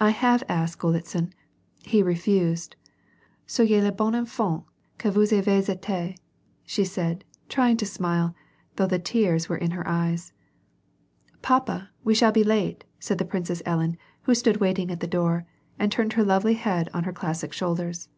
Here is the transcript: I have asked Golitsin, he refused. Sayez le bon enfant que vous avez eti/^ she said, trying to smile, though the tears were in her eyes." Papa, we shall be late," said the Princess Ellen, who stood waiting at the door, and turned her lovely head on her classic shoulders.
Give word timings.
I 0.00 0.10
have 0.10 0.42
asked 0.48 0.80
Golitsin, 0.80 1.30
he 1.84 2.02
refused. 2.02 2.74
Sayez 3.46 3.80
le 3.84 3.92
bon 3.92 4.12
enfant 4.12 4.64
que 4.98 5.08
vous 5.12 5.28
avez 5.30 5.62
eti/^ 5.68 6.16
she 6.66 6.84
said, 6.84 7.22
trying 7.48 7.76
to 7.76 7.86
smile, 7.86 8.34
though 8.74 8.88
the 8.88 8.98
tears 8.98 9.48
were 9.48 9.56
in 9.56 9.70
her 9.70 9.86
eyes." 9.86 10.32
Papa, 11.42 11.90
we 12.02 12.12
shall 12.12 12.32
be 12.32 12.42
late," 12.42 12.82
said 12.98 13.18
the 13.18 13.24
Princess 13.24 13.62
Ellen, 13.64 13.96
who 14.22 14.34
stood 14.34 14.56
waiting 14.56 14.90
at 14.90 14.98
the 14.98 15.06
door, 15.06 15.46
and 15.78 15.92
turned 15.92 16.14
her 16.14 16.24
lovely 16.24 16.54
head 16.54 16.88
on 16.92 17.04
her 17.04 17.12
classic 17.12 17.52
shoulders. 17.52 18.08